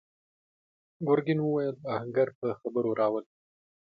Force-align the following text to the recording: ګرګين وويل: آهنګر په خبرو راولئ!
ګرګين 1.07 1.39
وويل: 1.41 1.75
آهنګر 1.93 2.27
په 2.39 2.47
خبرو 2.59 2.91
راولئ! 2.99 3.29